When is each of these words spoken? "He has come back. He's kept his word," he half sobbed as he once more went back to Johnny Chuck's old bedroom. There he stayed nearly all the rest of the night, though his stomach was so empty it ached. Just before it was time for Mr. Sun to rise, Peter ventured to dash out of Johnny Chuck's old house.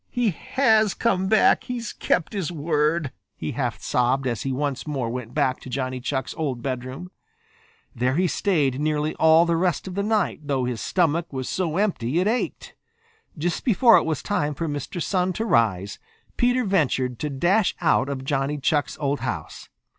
"He 0.09 0.31
has 0.31 0.95
come 0.95 1.27
back. 1.27 1.65
He's 1.65 1.93
kept 1.93 2.33
his 2.33 2.51
word," 2.51 3.11
he 3.35 3.51
half 3.51 3.83
sobbed 3.83 4.25
as 4.25 4.41
he 4.41 4.51
once 4.51 4.87
more 4.87 5.11
went 5.11 5.35
back 5.35 5.59
to 5.59 5.69
Johnny 5.69 5.99
Chuck's 5.99 6.33
old 6.39 6.63
bedroom. 6.63 7.11
There 7.95 8.15
he 8.15 8.25
stayed 8.25 8.79
nearly 8.81 9.13
all 9.19 9.45
the 9.45 9.55
rest 9.55 9.87
of 9.87 9.93
the 9.93 10.01
night, 10.01 10.39
though 10.47 10.65
his 10.65 10.81
stomach 10.81 11.31
was 11.31 11.47
so 11.47 11.77
empty 11.77 12.19
it 12.19 12.25
ached. 12.27 12.73
Just 13.37 13.63
before 13.63 13.95
it 13.97 14.05
was 14.05 14.23
time 14.23 14.55
for 14.55 14.67
Mr. 14.67 14.99
Sun 14.99 15.33
to 15.33 15.45
rise, 15.45 15.99
Peter 16.35 16.65
ventured 16.65 17.19
to 17.19 17.29
dash 17.29 17.75
out 17.79 18.09
of 18.09 18.25
Johnny 18.25 18.57
Chuck's 18.57 18.97
old 18.99 19.19
house. 19.19 19.69